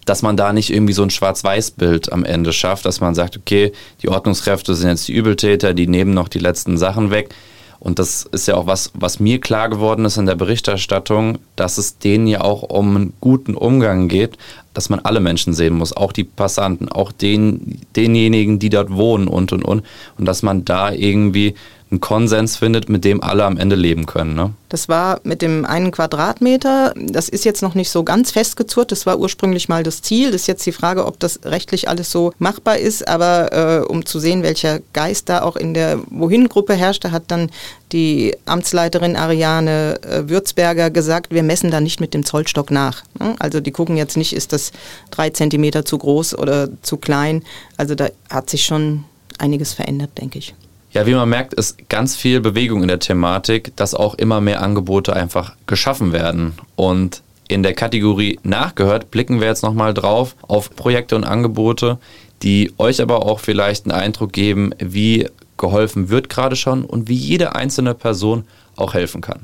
[0.06, 3.72] dass man da nicht irgendwie so ein Schwarz-Weiß-Bild am Ende schafft, dass man sagt, okay,
[4.02, 7.34] die Ordnungskräfte sind jetzt die Übeltäter, die nehmen noch die letzten Sachen weg.
[7.80, 11.80] Und das ist ja auch was, was mir klar geworden ist in der Berichterstattung, dass
[11.80, 14.38] es denen ja auch um einen guten Umgang geht,
[14.76, 19.28] dass man alle Menschen sehen muss, auch die Passanten, auch den, denjenigen, die dort wohnen
[19.28, 19.84] und und und.
[20.20, 21.56] Und dass man da irgendwie
[21.91, 24.34] einen Konsens findet, mit dem alle am Ende leben können.
[24.34, 24.54] Ne?
[24.69, 26.93] Das war mit dem einen Quadratmeter.
[26.95, 28.93] Das ist jetzt noch nicht so ganz festgezurrt.
[28.93, 30.32] Das war ursprünglich mal das Ziel.
[30.32, 33.06] Das ist jetzt die Frage, ob das rechtlich alles so machbar ist.
[33.10, 37.49] Aber äh, um zu sehen, welcher Geist da auch in der Wohin-Gruppe herrschte, hat dann
[37.91, 43.04] die Amtsleiterin Ariane äh, Würzberger gesagt, wir messen da nicht mit dem Zollstock nach.
[43.19, 43.36] Ne?
[43.39, 44.71] Also die gucken jetzt nicht, ist das
[45.10, 47.43] drei Zentimeter zu groß oder zu klein.
[47.75, 49.04] Also da hat sich schon
[49.38, 50.56] einiges verändert, denke ich.
[50.93, 54.62] Ja, wie man merkt, ist ganz viel Bewegung in der Thematik, dass auch immer mehr
[54.62, 56.54] Angebote einfach geschaffen werden.
[56.75, 61.97] Und in der Kategorie Nachgehört blicken wir jetzt nochmal drauf auf Projekte und Angebote,
[62.43, 67.15] die euch aber auch vielleicht einen Eindruck geben, wie geholfen wird gerade schon und wie
[67.15, 68.43] jede einzelne Person
[68.75, 69.39] auch helfen kann.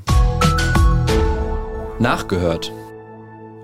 [1.98, 2.72] Nachgehört.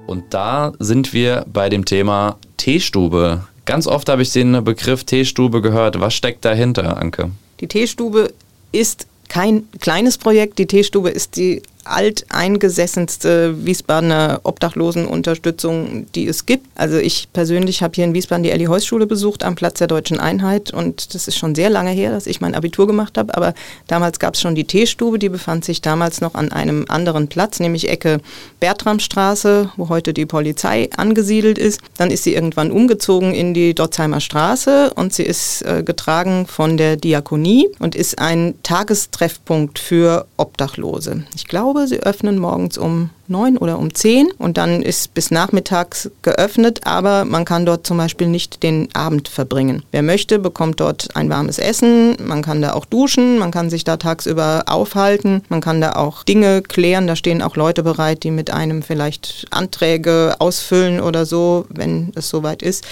[0.06, 3.44] Und da sind wir bei dem Thema Teestube.
[3.66, 6.00] Ganz oft habe ich den Begriff Teestube gehört.
[6.00, 7.30] Was steckt dahinter, Anke?
[7.60, 8.32] Die Teestube
[8.72, 10.58] ist kein kleines Projekt.
[10.58, 16.66] Die Teestube ist die alteingesessenste Wiesbadener Obdachlosenunterstützung, die es gibt.
[16.74, 19.86] Also ich persönlich habe hier in Wiesbaden die Elli Heuss Schule besucht am Platz der
[19.86, 23.36] Deutschen Einheit und das ist schon sehr lange her, dass ich mein Abitur gemacht habe,
[23.36, 23.54] aber
[23.86, 27.60] damals gab es schon die Teestube, die befand sich damals noch an einem anderen Platz,
[27.60, 28.20] nämlich Ecke
[28.60, 31.80] Bertramstraße, wo heute die Polizei angesiedelt ist.
[31.96, 36.76] Dann ist sie irgendwann umgezogen in die Dotzheimer Straße und sie ist äh, getragen von
[36.76, 41.24] der Diakonie und ist ein Tagestreffpunkt für Obdachlose.
[41.34, 45.32] Ich glaube, glaube, sie öffnen morgens um neun oder um zehn und dann ist bis
[45.32, 49.82] nachmittags geöffnet, aber man kann dort zum Beispiel nicht den Abend verbringen.
[49.90, 53.82] Wer möchte, bekommt dort ein warmes Essen, man kann da auch duschen, man kann sich
[53.82, 58.30] da tagsüber aufhalten, man kann da auch Dinge klären, da stehen auch Leute bereit, die
[58.30, 62.84] mit einem vielleicht Anträge ausfüllen oder so, wenn es soweit ist.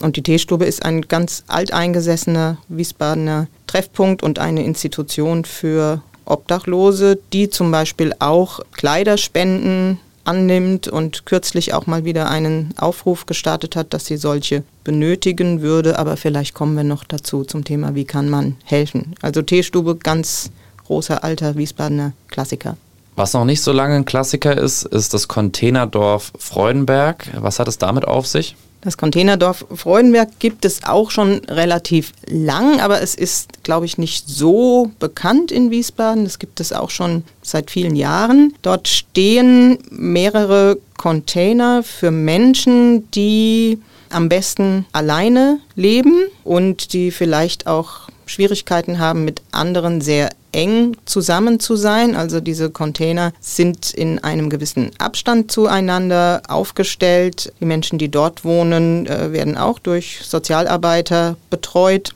[0.00, 7.50] Und die Teestube ist ein ganz alteingesessener Wiesbadener Treffpunkt und eine Institution für Obdachlose, die
[7.50, 14.06] zum Beispiel auch Kleiderspenden annimmt und kürzlich auch mal wieder einen Aufruf gestartet hat, dass
[14.06, 15.98] sie solche benötigen würde.
[15.98, 19.14] Aber vielleicht kommen wir noch dazu zum Thema, wie kann man helfen.
[19.20, 20.50] Also Teestube, ganz
[20.86, 22.76] großer alter Wiesbadener Klassiker.
[23.14, 27.28] Was noch nicht so lange ein Klassiker ist, ist das Containerdorf Freudenberg.
[27.38, 28.56] Was hat es damit auf sich?
[28.82, 34.28] Das Containerdorf Freudenberg gibt es auch schon relativ lang, aber es ist, glaube ich, nicht
[34.28, 36.24] so bekannt in Wiesbaden.
[36.24, 38.54] Das gibt es auch schon seit vielen Jahren.
[38.62, 43.78] Dort stehen mehrere Container für Menschen, die
[44.10, 51.60] am besten alleine leben und die vielleicht auch Schwierigkeiten haben, mit anderen sehr eng zusammen
[51.60, 52.14] zu sein.
[52.16, 57.52] Also diese Container sind in einem gewissen Abstand zueinander aufgestellt.
[57.60, 62.10] Die Menschen, die dort wohnen, äh, werden auch durch Sozialarbeiter betreut.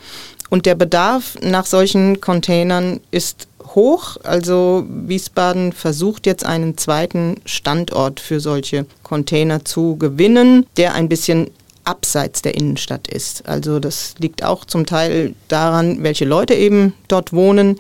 [0.48, 4.16] Und der Bedarf nach solchen Containern ist hoch.
[4.22, 11.50] Also Wiesbaden versucht jetzt einen zweiten Standort für solche Container zu gewinnen, der ein bisschen
[11.86, 13.48] abseits der Innenstadt ist.
[13.48, 17.78] Also das liegt auch zum Teil daran, welche Leute eben dort wohnen.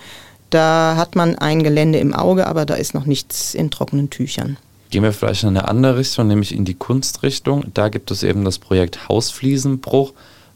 [0.50, 4.56] Da hat man ein Gelände im Auge, aber da ist noch nichts in trockenen Tüchern.
[4.90, 7.64] Gehen wir vielleicht in eine andere Richtung, nämlich in die Kunstrichtung.
[7.74, 10.12] Da gibt es eben das Projekt Hausfliesenbruch,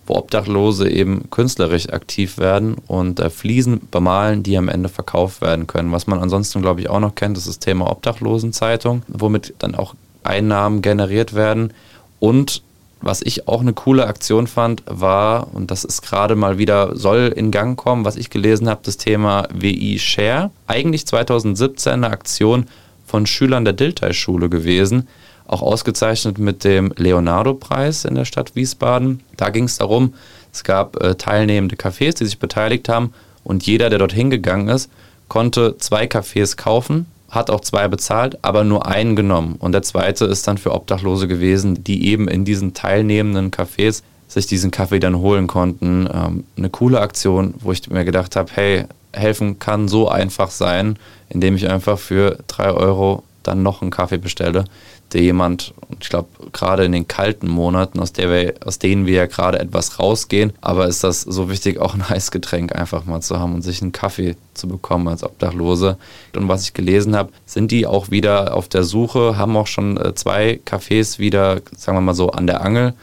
[0.07, 5.67] wo Obdachlose eben künstlerisch aktiv werden und äh, Fliesen bemalen, die am Ende verkauft werden
[5.67, 5.91] können.
[5.91, 9.95] Was man ansonsten, glaube ich, auch noch kennt, ist das Thema Obdachlosenzeitung, womit dann auch
[10.23, 11.73] Einnahmen generiert werden.
[12.21, 12.63] Und
[13.03, 17.33] was ich auch eine coole Aktion fand, war, und das ist gerade mal wieder, soll
[17.35, 20.51] in Gang kommen, was ich gelesen habe, das Thema WI Share.
[20.67, 22.67] Eigentlich 2017 eine Aktion
[23.07, 25.09] von Schülern der Dilthey-Schule gewesen,
[25.47, 29.21] auch ausgezeichnet mit dem Leonardo-Preis in der Stadt Wiesbaden.
[29.37, 30.15] Da ging es darum,
[30.53, 33.13] es gab äh, teilnehmende Cafés, die sich beteiligt haben
[33.45, 34.91] und jeder, der dorthin gegangen ist,
[35.29, 39.57] konnte zwei Cafés kaufen hat auch zwei bezahlt, aber nur einen genommen.
[39.59, 44.47] Und der zweite ist dann für Obdachlose gewesen, die eben in diesen teilnehmenden Cafés sich
[44.47, 46.09] diesen Kaffee dann holen konnten.
[46.13, 50.97] Ähm, eine coole Aktion, wo ich mir gedacht habe, hey, helfen kann so einfach sein,
[51.29, 54.65] indem ich einfach für drei Euro dann noch einen Kaffee bestelle
[55.13, 59.15] der jemand, ich glaube, gerade in den kalten Monaten, aus, der wir, aus denen wir
[59.15, 63.39] ja gerade etwas rausgehen, aber ist das so wichtig, auch ein Eisgetränk einfach mal zu
[63.39, 65.97] haben und sich einen Kaffee zu bekommen als Obdachlose.
[66.37, 69.97] Und was ich gelesen habe, sind die auch wieder auf der Suche, haben auch schon
[69.97, 72.95] äh, zwei Cafés wieder, sagen wir mal so, an der Angel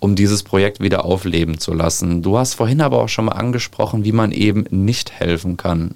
[0.00, 2.22] um dieses Projekt wieder aufleben zu lassen.
[2.22, 5.94] Du hast vorhin aber auch schon mal angesprochen, wie man eben nicht helfen kann.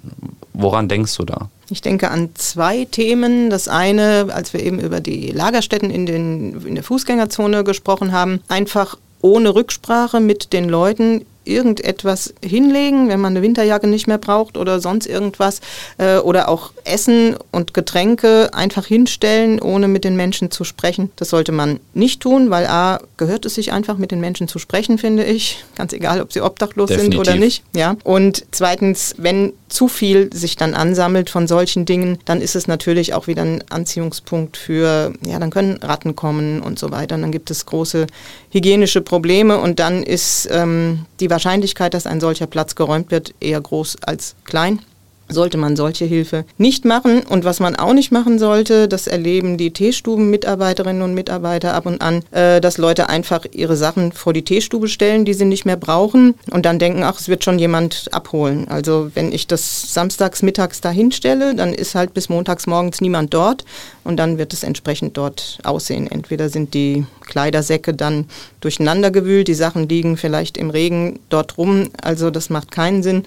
[0.53, 1.49] Woran denkst du da?
[1.69, 3.49] Ich denke an zwei Themen.
[3.49, 8.41] Das eine, als wir eben über die Lagerstätten in, den, in der Fußgängerzone gesprochen haben,
[8.47, 14.57] einfach ohne Rücksprache mit den Leuten irgendetwas hinlegen, wenn man eine Winterjacke nicht mehr braucht
[14.57, 15.61] oder sonst irgendwas.
[15.97, 21.11] Äh, oder auch Essen und Getränke einfach hinstellen, ohne mit den Menschen zu sprechen.
[21.15, 24.59] Das sollte man nicht tun, weil A, gehört es sich einfach mit den Menschen zu
[24.59, 25.63] sprechen, finde ich.
[25.75, 27.25] Ganz egal, ob sie obdachlos Definitiv.
[27.25, 27.63] sind oder nicht.
[27.73, 27.95] Ja.
[28.03, 33.13] Und zweitens, wenn zu viel sich dann ansammelt von solchen Dingen, dann ist es natürlich
[33.13, 37.15] auch wieder ein Anziehungspunkt für, ja, dann können Ratten kommen und so weiter.
[37.15, 38.07] Und dann gibt es große
[38.51, 43.59] hygienische Probleme und dann ist ähm, die Wahrscheinlichkeit, dass ein solcher Platz geräumt wird, eher
[43.59, 44.79] groß als klein.
[45.27, 47.23] Sollte man solche Hilfe nicht machen.
[47.23, 52.01] Und was man auch nicht machen sollte, das erleben die Teestuben-Mitarbeiterinnen und Mitarbeiter ab und
[52.01, 55.77] an, äh, dass Leute einfach ihre Sachen vor die Teestube stellen, die sie nicht mehr
[55.77, 58.67] brauchen und dann denken, ach, es wird schon jemand abholen.
[58.67, 63.33] Also wenn ich das samstags mittags da hinstelle, dann ist halt bis montags morgens niemand
[63.33, 63.65] dort
[64.03, 66.09] und dann wird es entsprechend dort aussehen.
[66.09, 68.25] Entweder sind die Kleidersäcke dann
[68.61, 73.23] durcheinander gewühlt, die Sachen liegen vielleicht im Regen dort rum, also das macht keinen Sinn.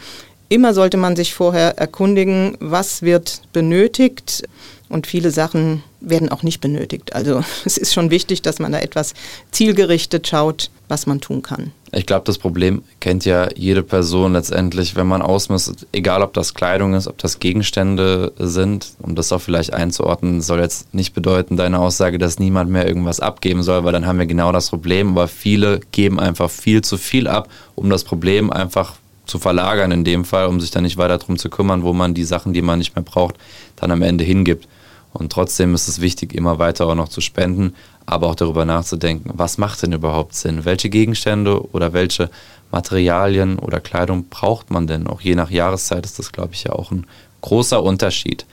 [0.49, 4.45] Immer sollte man sich vorher erkundigen, was wird benötigt
[4.89, 7.15] und viele Sachen werden auch nicht benötigt.
[7.15, 9.13] Also es ist schon wichtig, dass man da etwas
[9.51, 11.73] zielgerichtet schaut, was man tun kann.
[11.93, 16.55] Ich glaube, das Problem kennt ja jede Person letztendlich, wenn man ausmisst, egal ob das
[16.55, 21.57] Kleidung ist, ob das Gegenstände sind, um das auch vielleicht einzuordnen, soll jetzt nicht bedeuten,
[21.57, 25.11] deine Aussage, dass niemand mehr irgendwas abgeben soll, weil dann haben wir genau das Problem.
[25.11, 28.97] Aber viele geben einfach viel zu viel ab, um das Problem einfach
[29.29, 32.15] zu verlagern in dem Fall, um sich dann nicht weiter darum zu kümmern, wo man
[32.15, 33.37] die Sachen, die man nicht mehr braucht,
[33.77, 34.67] dann am Ende hingibt.
[35.13, 37.75] Und trotzdem ist es wichtig, immer weiter auch noch zu spenden,
[38.07, 40.65] aber auch darüber nachzudenken, was macht denn überhaupt Sinn?
[40.65, 42.31] Welche Gegenstände oder welche
[42.71, 45.07] Materialien oder Kleidung braucht man denn?
[45.07, 47.07] Auch je nach Jahreszeit ist das, glaube ich, ja auch ein
[47.43, 48.47] großer Unterschied.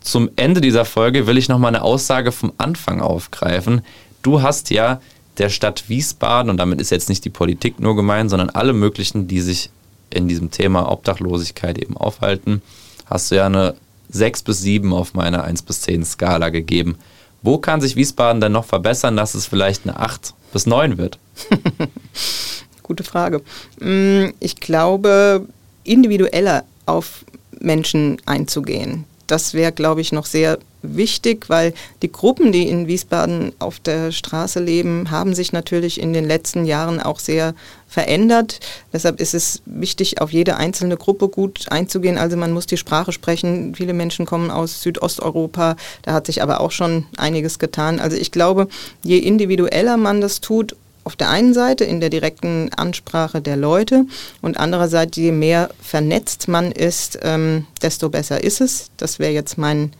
[0.00, 3.82] Zum Ende dieser Folge will ich nochmal eine Aussage vom Anfang aufgreifen.
[4.22, 5.00] Du hast ja
[5.38, 9.28] der Stadt Wiesbaden, und damit ist jetzt nicht die Politik nur gemeint, sondern alle möglichen,
[9.28, 9.70] die sich
[10.14, 12.62] in diesem Thema Obdachlosigkeit eben aufhalten,
[13.06, 13.74] hast du ja eine
[14.10, 16.96] 6 bis 7 auf meiner 1 bis 10 Skala gegeben.
[17.42, 21.18] Wo kann sich Wiesbaden denn noch verbessern, dass es vielleicht eine 8 bis 9 wird?
[22.82, 23.42] Gute Frage.
[23.80, 25.46] Mm, ich glaube,
[25.84, 27.24] individueller auf
[27.58, 29.04] Menschen einzugehen.
[29.26, 34.12] Das wäre, glaube ich, noch sehr wichtig, weil die Gruppen, die in Wiesbaden auf der
[34.12, 37.54] Straße leben, haben sich natürlich in den letzten Jahren auch sehr
[37.88, 38.60] verändert.
[38.92, 42.18] Deshalb ist es wichtig, auf jede einzelne Gruppe gut einzugehen.
[42.18, 43.74] Also man muss die Sprache sprechen.
[43.74, 45.76] Viele Menschen kommen aus Südosteuropa.
[46.02, 48.00] Da hat sich aber auch schon einiges getan.
[48.00, 48.68] Also ich glaube,
[49.02, 54.06] je individueller man das tut, auf der einen Seite in der direkten Ansprache der Leute
[54.40, 58.90] und andererseits, je mehr vernetzt man ist, ähm, desto besser ist es.
[58.96, 59.92] Das wäre jetzt mein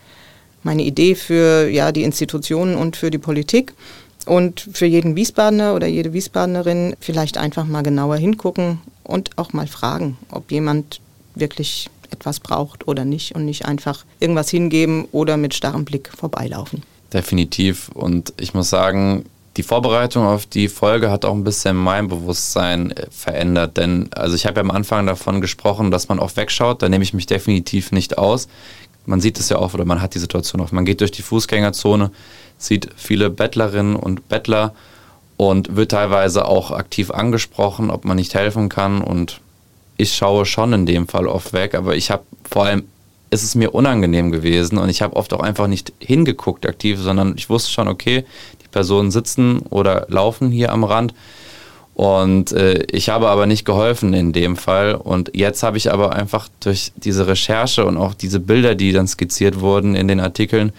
[0.62, 3.74] meine Idee für ja, die Institutionen und für die Politik.
[4.24, 9.66] Und für jeden Wiesbadener oder jede Wiesbadenerin vielleicht einfach mal genauer hingucken und auch mal
[9.66, 11.00] fragen, ob jemand
[11.34, 16.82] wirklich etwas braucht oder nicht und nicht einfach irgendwas hingeben oder mit starrem Blick vorbeilaufen.
[17.12, 17.88] Definitiv.
[17.94, 19.24] Und ich muss sagen,
[19.56, 23.76] die Vorbereitung auf die Folge hat auch ein bisschen mein Bewusstsein äh, verändert.
[23.76, 26.80] Denn also ich habe ja am Anfang davon gesprochen, dass man oft wegschaut.
[26.80, 28.48] Da nehme ich mich definitiv nicht aus
[29.06, 30.72] man sieht es ja auch, oder man hat die Situation oft.
[30.72, 32.10] Man geht durch die Fußgängerzone,
[32.58, 34.74] sieht viele Bettlerinnen und Bettler
[35.36, 39.02] und wird teilweise auch aktiv angesprochen, ob man nicht helfen kann.
[39.02, 39.40] Und
[39.96, 42.84] ich schaue schon in dem Fall oft weg, aber ich habe vor allem,
[43.30, 47.32] ist es mir unangenehm gewesen und ich habe oft auch einfach nicht hingeguckt aktiv, sondern
[47.36, 48.26] ich wusste schon, okay,
[48.62, 51.14] die Personen sitzen oder laufen hier am Rand
[51.94, 54.94] und äh, ich habe aber nicht geholfen in dem Fall.
[54.94, 59.06] Und jetzt habe ich aber einfach durch diese Recherche und auch diese Bilder, die dann
[59.06, 60.72] skizziert wurden in den Artikeln,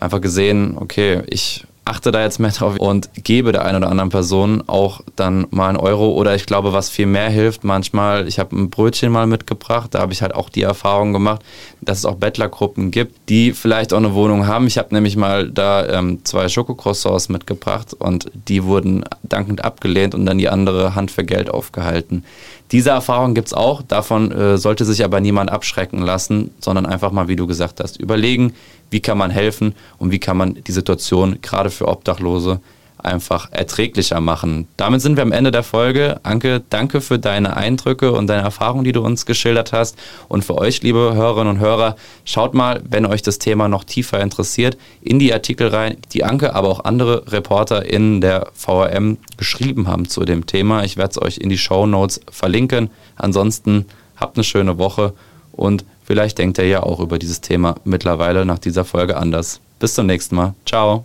[0.00, 4.10] einfach gesehen, okay, ich achte da jetzt mehr drauf und gebe der einen oder anderen
[4.10, 8.40] Person auch dann mal einen Euro oder ich glaube, was viel mehr hilft, manchmal, ich
[8.40, 11.42] habe ein Brötchen mal mitgebracht, da habe ich halt auch die Erfahrung gemacht,
[11.80, 14.66] dass es auch Bettlergruppen gibt, die vielleicht auch eine Wohnung haben.
[14.66, 20.26] Ich habe nämlich mal da ähm, zwei Schokocroissants mitgebracht und die wurden dankend abgelehnt und
[20.26, 22.24] dann die andere Hand für Geld aufgehalten.
[22.72, 27.12] Diese Erfahrung gibt es auch, davon äh, sollte sich aber niemand abschrecken lassen, sondern einfach
[27.12, 28.54] mal, wie du gesagt hast, überlegen,
[28.90, 32.60] wie kann man helfen und wie kann man die Situation gerade für Obdachlose
[33.06, 34.68] einfach erträglicher machen.
[34.76, 36.20] Damit sind wir am Ende der Folge.
[36.22, 39.96] Anke, danke für deine Eindrücke und deine Erfahrungen, die du uns geschildert hast.
[40.28, 44.20] Und für euch, liebe Hörerinnen und Hörer, schaut mal, wenn euch das Thema noch tiefer
[44.20, 49.88] interessiert, in die Artikel rein, die Anke, aber auch andere Reporter in der VRM geschrieben
[49.88, 50.84] haben zu dem Thema.
[50.84, 52.90] Ich werde es euch in die Show Notes verlinken.
[53.16, 55.14] Ansonsten habt eine schöne Woche
[55.52, 59.60] und Vielleicht denkt er ja auch über dieses Thema mittlerweile nach dieser Folge anders.
[59.80, 60.54] Bis zum nächsten Mal.
[60.64, 61.04] Ciao.